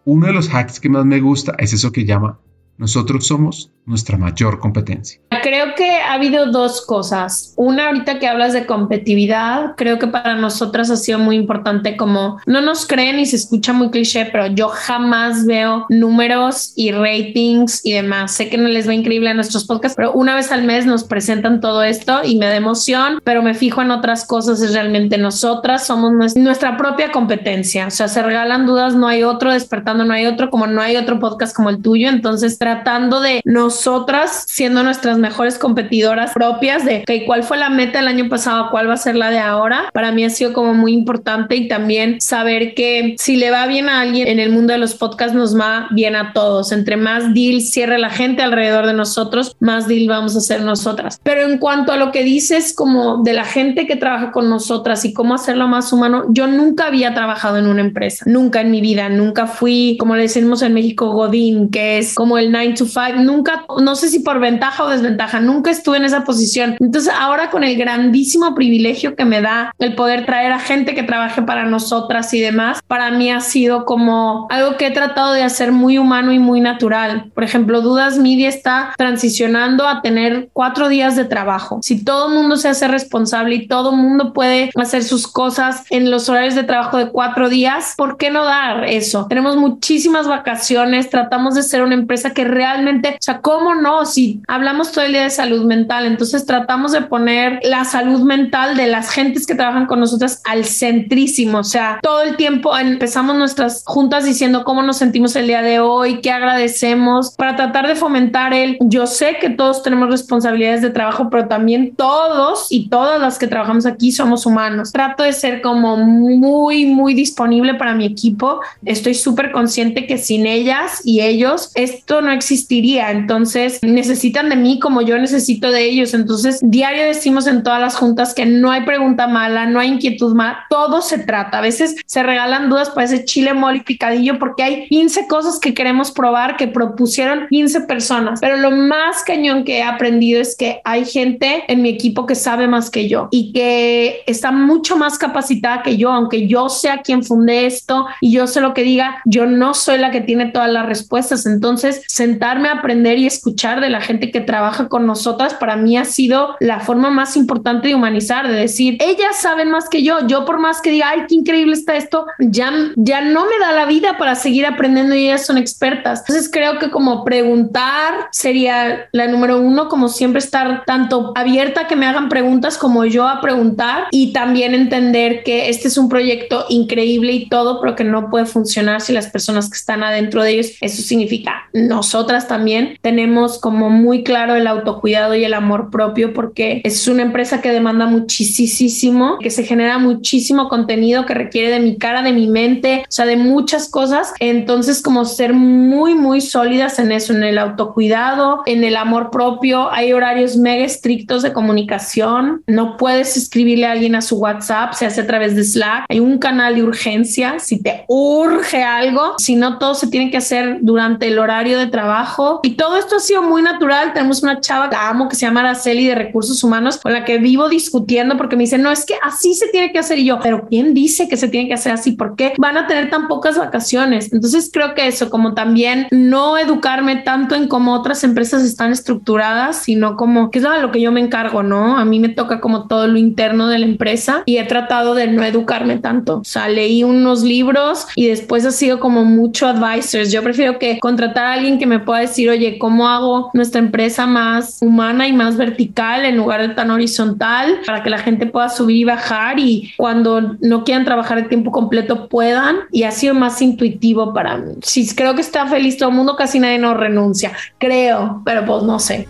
[0.05, 2.39] Uno de los hacks que más me gusta es eso que llama
[2.77, 5.19] nosotros somos nuestra mayor competencia.
[5.41, 7.53] Creo que ha habido dos cosas.
[7.55, 12.39] Una, ahorita que hablas de competitividad, creo que para nosotras ha sido muy importante como
[12.45, 17.85] no nos creen y se escucha muy cliché, pero yo jamás veo números y ratings
[17.85, 18.33] y demás.
[18.33, 21.03] Sé que no les va increíble a nuestros podcasts, pero una vez al mes nos
[21.03, 24.61] presentan todo esto y me da emoción, pero me fijo en otras cosas.
[24.61, 27.87] Es realmente nosotras somos nuestra propia competencia.
[27.87, 30.95] O sea, se regalan dudas, no hay otro, despertando no hay otro, como no hay
[30.95, 32.09] otro podcast como el tuyo.
[32.09, 37.99] Entonces, tratando de nosotras siendo nuestras mejores competidoras propias de que cuál fue la meta
[37.99, 40.73] del año pasado, cuál va a ser la de ahora, para mí ha sido como
[40.73, 44.73] muy importante y también saber que si le va bien a alguien en el mundo
[44.73, 46.71] de los podcasts nos va bien a todos.
[46.71, 51.19] Entre más deal cierre la gente alrededor de nosotros, más deal vamos a hacer nosotras.
[51.23, 55.03] Pero en cuanto a lo que dices como de la gente que trabaja con nosotras
[55.03, 58.79] y cómo hacerlo más humano, yo nunca había trabajado en una empresa, nunca en mi
[58.79, 62.85] vida, nunca fui, como le decimos en México, Godín, que es como el 9 to
[62.85, 66.77] 5, nunca, no sé si por ventaja o desventaja, nunca estuve en esa posición.
[66.79, 71.03] Entonces ahora con el grandísimo privilegio que me da el poder traer a gente que
[71.03, 75.43] trabaje para nosotras y demás, para mí ha sido como algo que he tratado de
[75.43, 77.31] hacer muy humano y muy natural.
[77.33, 81.79] Por ejemplo, Dudas Media está transicionando a tener cuatro días de trabajo.
[81.81, 85.83] Si todo el mundo se hace responsable y todo el mundo puede hacer sus cosas
[85.89, 89.27] en los horarios de trabajo de cuatro días, ¿por qué no dar eso?
[89.27, 94.05] Tenemos muchísimas vacaciones, tratamos de ser una empresa que realmente, o sea, ¿cómo no?
[94.05, 98.77] Si hablamos todo el día de salud mental, entonces tratamos de poner la salud mental
[98.77, 103.35] de las gentes que trabajan con nosotras al centrísimo, o sea, todo el tiempo empezamos
[103.35, 107.95] nuestras juntas diciendo cómo nos sentimos el día de hoy, qué agradecemos, para tratar de
[107.95, 113.19] fomentar el, yo sé que todos tenemos responsabilidades de trabajo, pero también todos y todas
[113.19, 114.91] las que trabajamos aquí somos humanos.
[114.91, 118.59] Trato de ser como muy, muy disponible para mi equipo.
[118.85, 123.11] Estoy súper consciente que sin ellas y ellos esto no existiría.
[123.11, 126.13] Entonces necesitan de mí como yo necesito de ellos.
[126.13, 130.33] Entonces diario decimos en todas las juntas que no hay pregunta mala, no hay inquietud
[130.33, 131.59] mala, todo se trata.
[131.59, 135.73] A veces se regalan dudas para ese chile mole picadillo porque hay 15 cosas que
[135.73, 138.39] queremos probar que propusieron 15 personas.
[138.39, 142.35] Pero lo más cañón que he aprendido es que hay gente en mi equipo que
[142.35, 147.01] sabe más que yo y que está mucho más capacitada que yo, aunque yo sea
[147.01, 150.47] quien funde esto y yo sé lo que diga, yo no soy la que tiene
[150.47, 151.45] todas las respuestas.
[151.45, 155.97] Entonces, sentarme a aprender y escuchar de la gente que trabaja con nosotras para mí
[155.97, 160.27] ha sido la forma más importante de humanizar, de decir, ellas saben más que yo,
[160.27, 163.71] yo por más que diga, ay, qué increíble está esto, ya, ya no me da
[163.71, 166.19] la vida para seguir aprendiendo y ellas son expertas.
[166.21, 171.87] Entonces creo que como preguntar sería la número uno, como siempre estar tanto abierta a
[171.87, 176.09] que me hagan preguntas como yo a preguntar y también entender que este es un
[176.09, 180.43] proyecto increíble y todo, pero que no puede funcionar si las personas que están adentro
[180.43, 185.89] de ellos, eso significa nosotras también tenemos como muy claro el autocuidado y el amor
[185.89, 191.69] propio porque es una empresa que demanda muchísimo, que se genera muchísimo contenido que requiere
[191.69, 194.33] de mi cara, de mi mente, o sea, de muchas cosas.
[194.39, 199.91] Entonces, como ser muy, muy sólidas en eso, en el autocuidado, en el amor propio.
[199.91, 202.63] Hay horarios mega estrictos de comunicación.
[202.67, 206.05] No puedes escribirle a alguien a su WhatsApp, se hace a través de Slack.
[206.09, 209.35] Hay un canal de urgencia si te urge algo.
[209.37, 212.59] Si no, todo se tiene que hacer durante el horario de trabajo.
[212.63, 214.13] Y todo esto ha sido muy natural.
[214.13, 217.37] Tenemos una chava que amo que se llama Araceli de Recursos Humanos con la que
[217.37, 220.19] vivo discutiendo porque me dice, no, es que así se tiene que hacer.
[220.19, 222.11] Y yo, pero ¿quién dice que se tiene que hacer así?
[222.11, 224.33] ¿Por qué van a tener tan pocas vacaciones?
[224.33, 229.77] Entonces creo que eso, como también no educarme tanto en cómo otras empresas están estructuradas,
[229.77, 231.97] sino como que es lo que yo me encargo, ¿no?
[231.97, 235.27] A mí me toca como todo lo interno de la empresa y he tratado de
[235.27, 236.39] no educarme tanto.
[236.39, 240.31] O sea, leí unos libros y después ha sido como mucho advisors.
[240.31, 244.25] Yo prefiero que contratar a alguien que me pueda decir, oye, ¿cómo hago nuestra empresa
[244.25, 248.69] más humana y más vertical en lugar de tan horizontal para que la gente pueda
[248.69, 252.77] subir y bajar y cuando no quieran trabajar de tiempo completo puedan?
[252.91, 254.75] Y ha sido más intuitivo para mí.
[254.81, 257.51] Si creo que está feliz todo el mundo, casi nadie no renuncia.
[257.77, 259.27] Creo, pero pues no sé.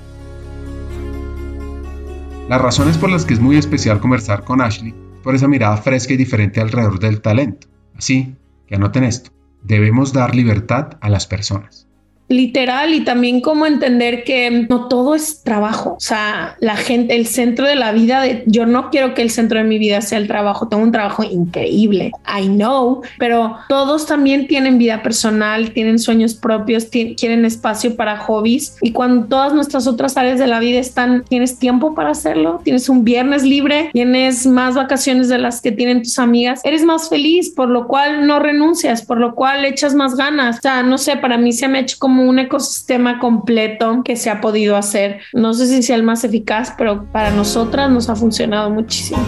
[2.49, 6.13] Las razones por las que es muy especial conversar con Ashley por esa mirada fresca
[6.13, 7.67] y diferente alrededor del talento.
[7.95, 8.35] Así
[8.67, 9.31] que anoten esto,
[9.63, 11.86] debemos dar libertad a las personas
[12.29, 15.95] literal y también como entender que no todo es trabajo.
[15.97, 19.29] O sea, la gente, el centro de la vida, de, yo no quiero que el
[19.29, 20.67] centro de mi vida sea el trabajo.
[20.67, 22.11] Tengo un trabajo increíble.
[22.27, 28.75] I know, pero todos también tienen vida personal, tienen sueños propios, quieren espacio para hobbies.
[28.81, 32.89] Y cuando todas nuestras otras áreas de la vida están, tienes tiempo para hacerlo, tienes
[32.89, 37.49] un viernes libre, tienes más vacaciones de las que tienen tus amigas, eres más feliz,
[37.49, 40.57] por lo cual no renuncias, por lo cual echas más ganas.
[40.57, 44.15] O sea, no sé, para mí se me ha hecho como un ecosistema completo que
[44.15, 45.19] se ha podido hacer.
[45.33, 49.21] No sé si sea el más eficaz, pero para nosotras nos ha funcionado muchísimo.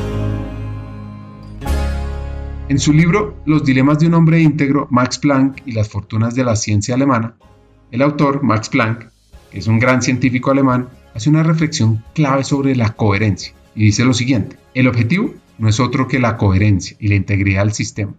[2.70, 6.44] En su libro Los dilemas de un hombre íntegro, Max Planck y las fortunas de
[6.44, 7.34] la ciencia alemana,
[7.92, 9.10] el autor, Max Planck,
[9.50, 14.06] que es un gran científico alemán, hace una reflexión clave sobre la coherencia y dice
[14.06, 18.14] lo siguiente, el objetivo no es otro que la coherencia y la integridad del sistema,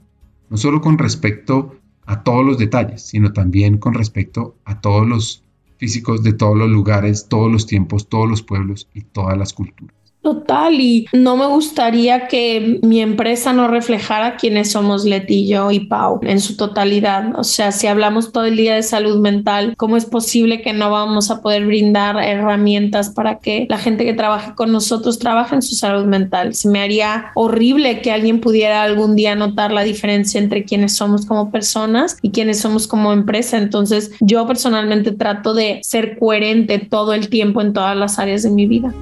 [0.49, 1.77] no solo con respecto
[2.11, 5.45] a todos los detalles, sino también con respecto a todos los
[5.77, 9.95] físicos de todos los lugares, todos los tiempos, todos los pueblos y todas las culturas.
[10.23, 16.21] Total, y no me gustaría que mi empresa no reflejara quiénes somos Letillo y Pau
[16.23, 17.39] en su totalidad.
[17.39, 20.91] O sea, si hablamos todo el día de salud mental, ¿cómo es posible que no
[20.91, 25.63] vamos a poder brindar herramientas para que la gente que trabaje con nosotros trabaje en
[25.63, 26.55] su salud mental?
[26.55, 31.25] Se me haría horrible que alguien pudiera algún día notar la diferencia entre quiénes somos
[31.25, 33.57] como personas y quiénes somos como empresa.
[33.57, 38.51] Entonces, yo personalmente trato de ser coherente todo el tiempo en todas las áreas de
[38.51, 38.93] mi vida.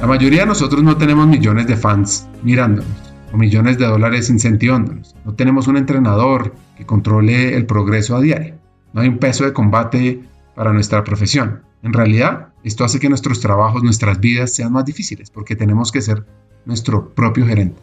[0.00, 5.16] La mayoría de nosotros no tenemos millones de fans mirándonos o millones de dólares incentivándonos.
[5.24, 8.56] No tenemos un entrenador que controle el progreso a diario.
[8.92, 10.20] No hay un peso de combate
[10.54, 11.62] para nuestra profesión.
[11.82, 16.02] En realidad, esto hace que nuestros trabajos, nuestras vidas sean más difíciles porque tenemos que
[16.02, 16.26] ser
[16.66, 17.80] nuestro propio gerente,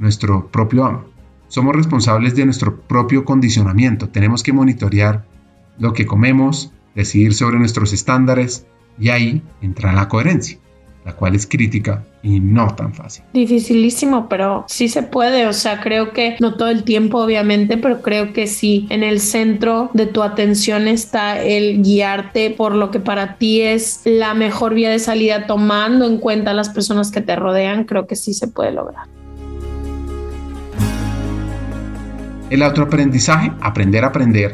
[0.00, 1.04] nuestro propio amo.
[1.46, 4.08] Somos responsables de nuestro propio condicionamiento.
[4.08, 5.26] Tenemos que monitorear
[5.78, 8.66] lo que comemos, decidir sobre nuestros estándares
[8.98, 10.58] y ahí entra la coherencia
[11.04, 13.24] la cual es crítica y no tan fácil.
[13.32, 15.46] Dificilísimo, pero sí se puede.
[15.46, 19.20] O sea, creo que no todo el tiempo, obviamente, pero creo que sí en el
[19.20, 24.74] centro de tu atención está el guiarte por lo que para ti es la mejor
[24.74, 27.84] vía de salida, tomando en cuenta las personas que te rodean.
[27.84, 29.06] Creo que sí se puede lograr.
[32.50, 34.52] El autoaprendizaje, aprender a aprender,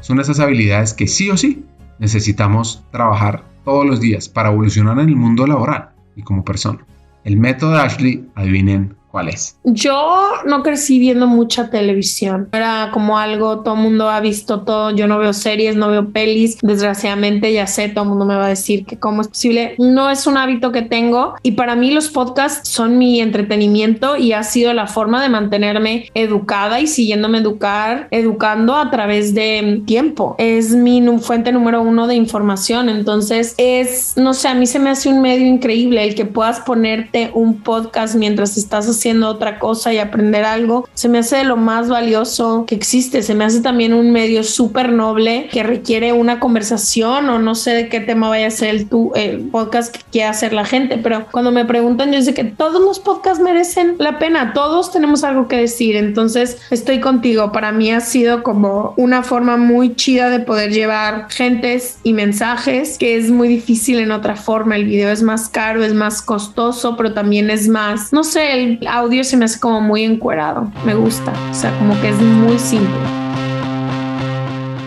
[0.00, 1.64] son esas habilidades que sí o sí
[1.98, 6.84] necesitamos trabajar todos los días para evolucionar en el mundo laboral y como persona.
[7.24, 9.56] El método de Ashley, adivinen ¿Cuál es?
[9.62, 12.48] Yo no crecí viendo mucha televisión.
[12.50, 14.90] Era como algo, todo el mundo ha visto todo.
[14.90, 16.58] Yo no veo series, no veo pelis.
[16.62, 19.76] Desgraciadamente, ya sé, todo el mundo me va a decir que cómo es posible.
[19.78, 21.34] No es un hábito que tengo.
[21.44, 26.10] Y para mí, los podcasts son mi entretenimiento y ha sido la forma de mantenerme
[26.14, 30.34] educada y siguiéndome educar, educando a través de tiempo.
[30.38, 32.88] Es mi fuente número uno de información.
[32.88, 36.58] Entonces, es, no sé, a mí se me hace un medio increíble el que puedas
[36.58, 41.44] ponerte un podcast mientras estás haciendo haciendo otra cosa y aprender algo, se me hace
[41.44, 43.22] lo más valioso que existe.
[43.22, 47.72] Se me hace también un medio súper noble que requiere una conversación o no sé
[47.72, 50.96] de qué tema vaya a ser el, tu, el podcast que quiera hacer la gente,
[50.96, 55.22] pero cuando me preguntan, yo sé que todos los podcasts merecen la pena, todos tenemos
[55.22, 57.52] algo que decir, entonces estoy contigo.
[57.52, 62.96] Para mí ha sido como una forma muy chida de poder llevar gentes y mensajes
[62.96, 64.76] que es muy difícil en otra forma.
[64.76, 68.78] El video es más caro, es más costoso, pero también es más, no sé, el
[68.94, 70.70] audio se me hace como muy encuerado.
[70.84, 72.94] Me gusta, o sea, como que es muy simple.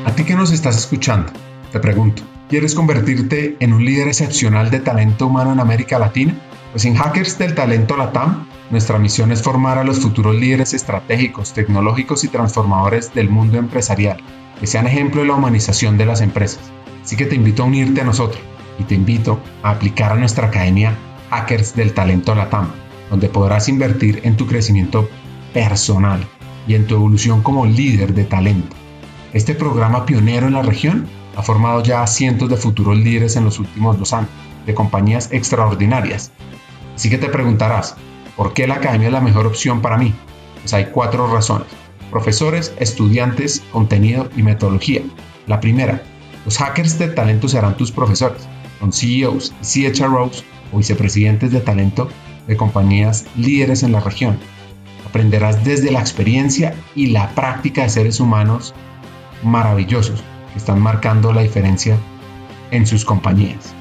[0.05, 1.31] A ti que nos estás escuchando,
[1.73, 6.33] te pregunto, ¿quieres convertirte en un líder excepcional de talento humano en América Latina?
[6.71, 11.53] Pues en Hackers del Talento Latam, nuestra misión es formar a los futuros líderes estratégicos,
[11.53, 14.17] tecnológicos y transformadores del mundo empresarial,
[14.59, 16.61] que sean ejemplo de la humanización de las empresas.
[17.03, 18.41] Así que te invito a unirte a nosotros
[18.79, 20.95] y te invito a aplicar a nuestra academia
[21.29, 22.71] Hackers del Talento Latam,
[23.09, 25.09] donde podrás invertir en tu crecimiento
[25.53, 26.25] personal
[26.67, 28.75] y en tu evolución como líder de talento.
[29.33, 33.45] Este programa pionero en la región ha formado ya a cientos de futuros líderes en
[33.45, 34.29] los últimos dos años,
[34.65, 36.31] de compañías extraordinarias.
[36.95, 37.95] Así que te preguntarás,
[38.35, 40.13] ¿por qué la academia es la mejor opción para mí?
[40.61, 41.67] Pues hay cuatro razones.
[42.11, 45.01] Profesores, estudiantes, contenido y metodología.
[45.45, 46.01] La primera,
[46.43, 48.47] los hackers de talento serán tus profesores.
[48.79, 52.09] Son CEOs y CHROs o vicepresidentes de talento
[52.47, 54.37] de compañías líderes en la región.
[55.07, 58.73] Aprenderás desde la experiencia y la práctica de seres humanos
[59.43, 61.97] maravillosos que están marcando la diferencia
[62.71, 63.73] en sus compañías.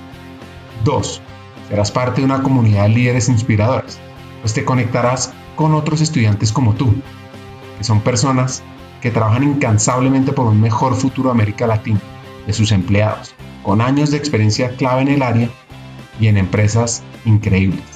[0.85, 1.23] 2.
[1.69, 3.99] Serás parte de una comunidad de líderes inspiradores,
[4.41, 6.95] pues te conectarás con otros estudiantes como tú,
[7.79, 8.63] que son personas
[9.01, 12.01] que trabajan incansablemente por un mejor futuro de América Latina,
[12.47, 15.49] de sus empleados, con años de experiencia clave en el área
[16.21, 17.96] y en empresas increíbles.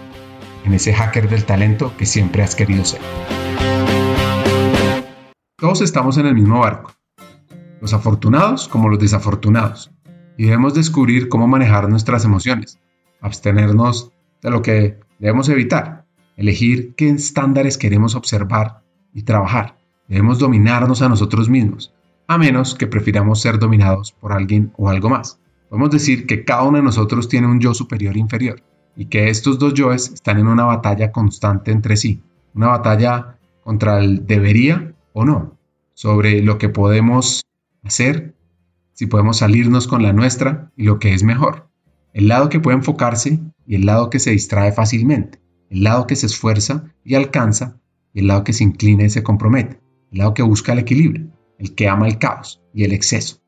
[0.65, 3.01] en ese hacker del talento que siempre has querido ser.
[5.57, 6.93] Todos estamos en el mismo barco,
[7.79, 9.91] los afortunados como los desafortunados,
[10.37, 12.79] y debemos descubrir cómo manejar nuestras emociones,
[13.19, 16.05] abstenernos de lo que debemos evitar,
[16.35, 18.81] elegir qué estándares queremos observar
[19.13, 19.77] y trabajar.
[20.07, 21.93] Debemos dominarnos a nosotros mismos,
[22.27, 25.39] a menos que prefiramos ser dominados por alguien o algo más.
[25.69, 28.63] Podemos decir que cada uno de nosotros tiene un yo superior e inferior
[29.01, 32.21] y que estos dos yoes están en una batalla constante entre sí,
[32.53, 35.57] una batalla contra el debería o no,
[35.95, 37.41] sobre lo que podemos
[37.83, 38.35] hacer,
[38.93, 41.67] si podemos salirnos con la nuestra y lo que es mejor.
[42.13, 45.41] El lado que puede enfocarse y el lado que se distrae fácilmente,
[45.71, 47.79] el lado que se esfuerza y alcanza
[48.13, 49.79] y el lado que se inclina y se compromete,
[50.11, 51.25] el lado que busca el equilibrio,
[51.57, 53.41] el que ama el caos y el exceso.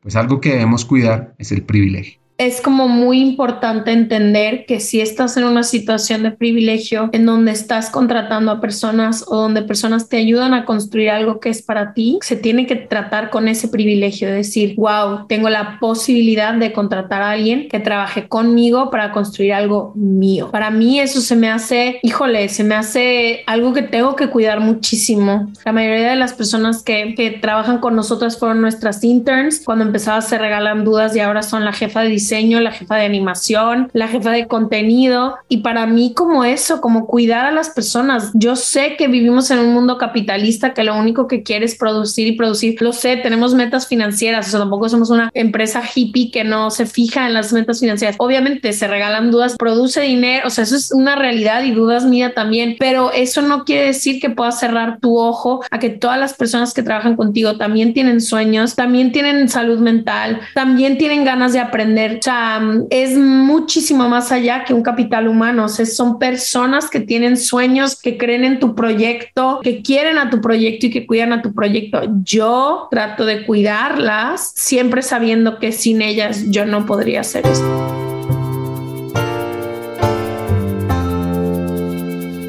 [0.00, 5.00] Pues algo que debemos cuidar es el privilegio es como muy importante entender que si
[5.00, 10.08] estás en una situación de privilegio en donde estás contratando a personas o donde personas
[10.08, 13.68] te ayudan a construir algo que es para ti, se tiene que tratar con ese
[13.68, 19.12] privilegio de decir, wow, tengo la posibilidad de contratar a alguien que trabaje conmigo para
[19.12, 20.50] construir algo mío.
[20.50, 24.60] Para mí eso se me hace, híjole, se me hace algo que tengo que cuidar
[24.60, 25.50] muchísimo.
[25.64, 29.62] La mayoría de las personas que, que trabajan con nosotras fueron nuestras interns.
[29.64, 33.04] Cuando empezaba se regalan dudas y ahora son la jefa de diseño la jefa de
[33.04, 35.36] animación, la jefa de contenido.
[35.48, 38.30] Y para mí como eso, como cuidar a las personas.
[38.34, 42.26] Yo sé que vivimos en un mundo capitalista que lo único que quiere es producir
[42.26, 42.80] y producir.
[42.80, 44.48] Lo sé, tenemos metas financieras.
[44.48, 48.16] O sea, tampoco somos una empresa hippie que no se fija en las metas financieras.
[48.18, 50.46] Obviamente se regalan dudas, produce dinero.
[50.46, 52.76] O sea, eso es una realidad y dudas mía también.
[52.78, 56.74] Pero eso no quiere decir que puedas cerrar tu ojo a que todas las personas
[56.74, 62.15] que trabajan contigo también tienen sueños, también tienen salud mental, también tienen ganas de aprender
[62.18, 62.60] o sea,
[62.90, 68.00] es muchísimo más allá que un capital humano, o sea, son personas que tienen sueños,
[68.00, 71.54] que creen en tu proyecto, que quieren a tu proyecto y que cuidan a tu
[71.54, 72.02] proyecto.
[72.22, 77.66] Yo trato de cuidarlas, siempre sabiendo que sin ellas yo no podría hacer esto.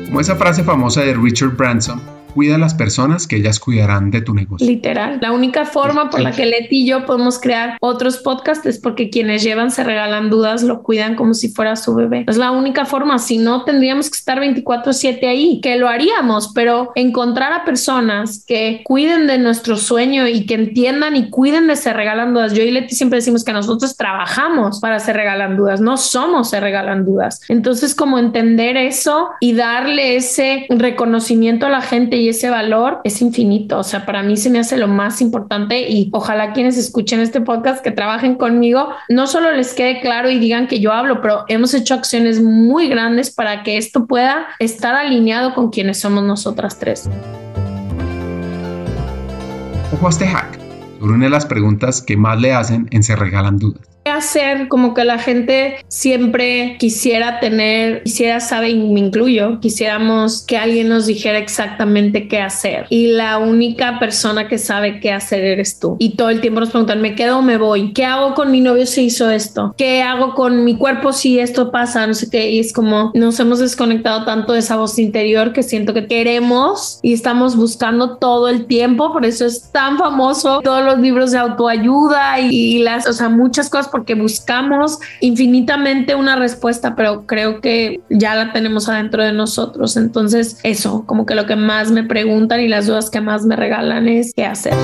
[0.06, 4.22] Como esa frase famosa de Richard Branson, cuida a las personas que ellas cuidarán de
[4.22, 4.68] tu negocio.
[4.68, 5.18] Literal.
[5.24, 9.10] La única forma por la que Leti y yo podemos crear otros podcasts es porque
[9.10, 12.26] quienes llevan se regalan dudas, lo cuidan como si fuera su bebé.
[12.28, 13.18] Es la única forma.
[13.18, 18.82] Si no, tendríamos que estar 24/7 ahí, que lo haríamos, pero encontrar a personas que
[18.84, 22.54] cuiden de nuestro sueño y que entiendan y cuiden de se regalan dudas.
[22.54, 26.60] Yo y Leti siempre decimos que nosotros trabajamos para se regalan dudas, no somos se
[26.60, 27.42] regalan dudas.
[27.50, 33.22] Entonces, como entender eso y darle ese reconocimiento a la gente y ese valor es
[33.22, 33.80] infinito.
[33.80, 37.42] O sea, para mí se me hace lo más importante y ojalá quienes escuchen este
[37.42, 41.46] podcast que trabajen conmigo, no solo les quede claro y digan que yo hablo, pero
[41.48, 46.80] hemos hecho acciones muy grandes para que esto pueda estar alineado con quienes somos nosotras
[46.80, 47.10] tres.
[49.94, 50.60] Ojo a este hack
[51.00, 54.94] sobre una de las preguntas que más le hacen en Se Regalan Dudas hacer como
[54.94, 61.06] que la gente siempre quisiera tener, quisiera saber, y me incluyo, quisiéramos que alguien nos
[61.06, 62.86] dijera exactamente qué hacer.
[62.90, 65.96] Y la única persona que sabe qué hacer eres tú.
[66.00, 67.94] Y todo el tiempo nos preguntan, ¿me quedo o me voy?
[67.94, 69.74] ¿Qué hago con mi novio si hizo esto?
[69.78, 72.06] ¿Qué hago con mi cuerpo si esto pasa?
[72.08, 72.50] No sé qué.
[72.52, 77.00] Y es como nos hemos desconectado tanto de esa voz interior que siento que queremos
[77.02, 79.12] y estamos buscando todo el tiempo.
[79.12, 83.70] Por eso es tan famoso todos los libros de autoayuda y, las, o sea, muchas
[83.70, 89.98] cosas porque buscamos infinitamente una respuesta, pero creo que ya la tenemos adentro de nosotros.
[89.98, 93.56] Entonces, eso, como que lo que más me preguntan y las dudas que más me
[93.56, 94.76] regalan es qué hacer.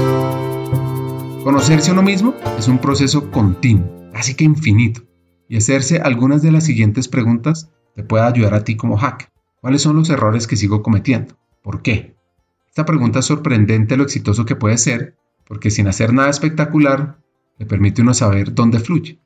[1.43, 5.03] Conocerse uno mismo es un proceso continuo, así que infinito.
[5.47, 9.29] Y hacerse algunas de las siguientes preguntas te puede ayudar a ti como hack.
[9.61, 11.37] ¿Cuáles son los errores que sigo cometiendo?
[11.61, 12.15] ¿Por qué?
[12.67, 17.19] Esta pregunta es sorprendente lo exitoso que puede ser, porque sin hacer nada espectacular,
[17.63, 19.21] le permite uno saber dónde fluye.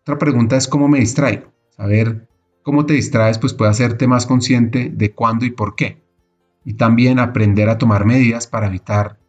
[0.00, 1.52] Otra pregunta es cómo me distraigo.
[1.70, 2.28] Saber
[2.64, 6.02] cómo te distraes pues puede hacerte más consciente de cuándo y por qué.
[6.64, 9.20] Y también aprender a tomar medidas para evitar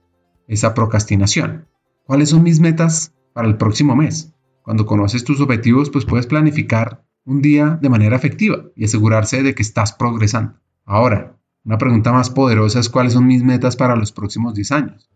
[0.48, 1.68] esa procrastinación.
[2.06, 4.34] ¿Cuáles son mis metas para el próximo mes?
[4.64, 9.54] Cuando conoces tus objetivos pues puedes planificar un día de manera efectiva y asegurarse de
[9.54, 10.56] que estás progresando.
[10.86, 15.10] Ahora, una pregunta más poderosa es cuáles son mis metas para los próximos 10 años.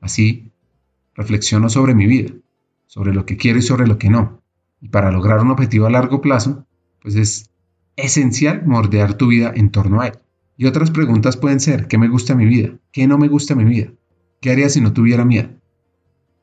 [0.00, 0.54] Así
[1.14, 2.34] reflexiono sobre mi vida,
[2.86, 4.42] sobre lo que quiero y sobre lo que no.
[4.80, 6.66] Y para lograr un objetivo a largo plazo,
[7.00, 7.50] pues es
[7.96, 10.18] esencial mordear tu vida en torno a él.
[10.56, 12.78] Y otras preguntas pueden ser, ¿qué me gusta mi vida?
[12.92, 13.92] ¿Qué no me gusta mi vida?
[14.40, 15.48] ¿Qué haría si no tuviera miedo?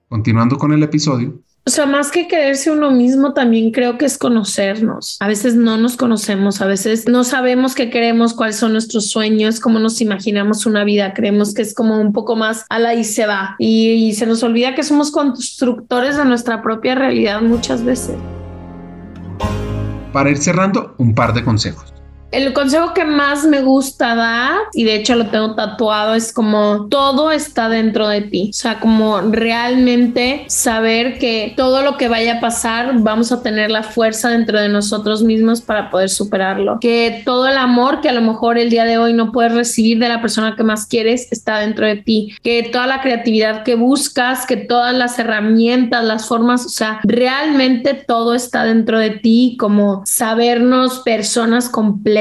[0.09, 4.17] Continuando con el episodio, o sea, más que quererse uno mismo, también creo que es
[4.17, 5.17] conocernos.
[5.19, 9.59] A veces no nos conocemos, a veces no sabemos qué queremos, cuáles son nuestros sueños,
[9.59, 11.13] cómo nos imaginamos una vida.
[11.13, 13.55] Creemos que es como un poco más a la y se va.
[13.59, 18.15] Y, y se nos olvida que somos constructores de nuestra propia realidad muchas veces.
[20.11, 21.93] Para ir cerrando, un par de consejos.
[22.31, 26.87] El consejo que más me gusta dar, y de hecho lo tengo tatuado, es como
[26.87, 28.51] todo está dentro de ti.
[28.51, 33.69] O sea, como realmente saber que todo lo que vaya a pasar, vamos a tener
[33.69, 36.77] la fuerza dentro de nosotros mismos para poder superarlo.
[36.79, 39.99] Que todo el amor que a lo mejor el día de hoy no puedes recibir
[39.99, 42.33] de la persona que más quieres está dentro de ti.
[42.41, 47.93] Que toda la creatividad que buscas, que todas las herramientas, las formas, o sea, realmente
[47.93, 52.20] todo está dentro de ti, como sabernos personas completas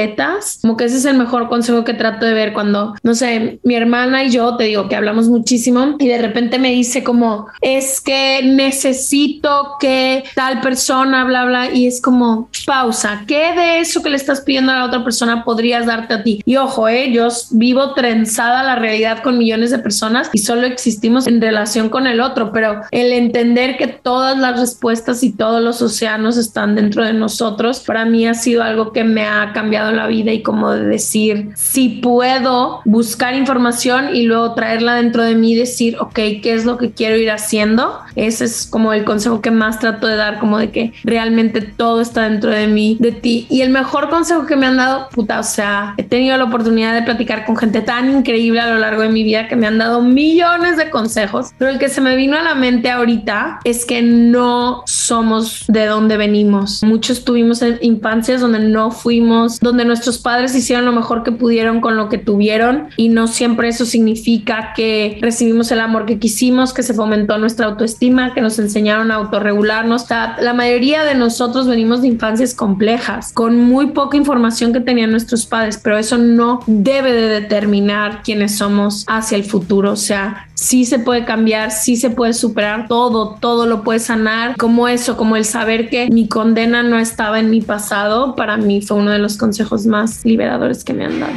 [0.61, 3.75] como que ese es el mejor consejo que trato de ver cuando, no sé, mi
[3.75, 8.01] hermana y yo, te digo que hablamos muchísimo y de repente me dice como, es
[8.01, 14.09] que necesito que tal persona, bla, bla, y es como, pausa, ¿qué de eso que
[14.09, 16.41] le estás pidiendo a la otra persona podrías darte a ti?
[16.45, 21.27] Y ojo, eh, yo vivo trenzada la realidad con millones de personas y solo existimos
[21.27, 25.81] en relación con el otro, pero el entender que todas las respuestas y todos los
[25.81, 30.07] océanos están dentro de nosotros, para mí ha sido algo que me ha cambiado la
[30.07, 35.55] vida y como decir, si puedo buscar información y luego traerla dentro de mí y
[35.55, 37.99] decir, ok, ¿qué es lo que quiero ir haciendo?
[38.15, 42.01] Ese es como el consejo que más trato de dar, como de que realmente todo
[42.01, 43.47] está dentro de mí, de ti.
[43.49, 46.93] Y el mejor consejo que me han dado, puta, o sea, he tenido la oportunidad
[46.93, 49.77] de platicar con gente tan increíble a lo largo de mi vida que me han
[49.77, 53.85] dado millones de consejos, pero el que se me vino a la mente ahorita es
[53.85, 56.83] que no somos de donde venimos.
[56.83, 61.81] Muchos tuvimos infancias donde no fuimos, donde donde nuestros padres hicieron lo mejor que pudieron
[61.81, 66.73] con lo que tuvieron y no siempre eso significa que recibimos el amor que quisimos,
[66.73, 70.05] que se fomentó nuestra autoestima, que nos enseñaron a autorregularnos.
[70.09, 75.45] la mayoría de nosotros venimos de infancias complejas, con muy poca información que tenían nuestros
[75.45, 79.91] padres, pero eso no debe de determinar quiénes somos hacia el futuro.
[79.91, 84.55] O sea, sí se puede cambiar, sí se puede superar todo, todo lo puede sanar,
[84.57, 88.81] como eso, como el saber que mi condena no estaba en mi pasado, para mí
[88.81, 91.33] fue uno de los consejos más liberadores que me han dado.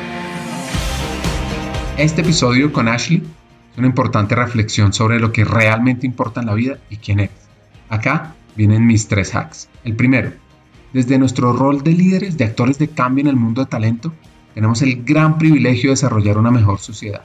[1.96, 3.22] Este episodio con Ashley
[3.72, 7.48] es una importante reflexión sobre lo que realmente importa en la vida y quién eres.
[7.88, 9.68] Acá vienen mis tres hacks.
[9.84, 10.32] El primero,
[10.92, 14.12] desde nuestro rol de líderes, de actores de cambio en el mundo de talento,
[14.54, 17.22] tenemos el gran privilegio de desarrollar una mejor sociedad,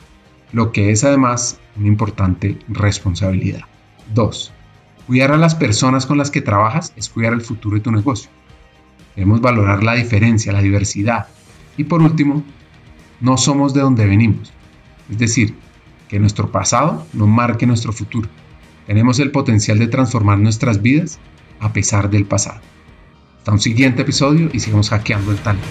[0.52, 3.62] lo que es además una importante responsabilidad.
[4.14, 4.52] 2.
[5.08, 8.30] Cuidar a las personas con las que trabajas es cuidar el futuro de tu negocio.
[9.20, 11.28] Debemos valorar la diferencia, la diversidad.
[11.76, 12.42] Y por último,
[13.20, 14.54] no somos de donde venimos.
[15.12, 15.56] Es decir,
[16.08, 18.30] que nuestro pasado no marque nuestro futuro.
[18.88, 21.20] Tenemos el potencial de transformar nuestras vidas
[21.60, 22.62] a pesar del pasado.
[23.40, 25.68] Hasta un siguiente episodio y sigamos hackeando el talento.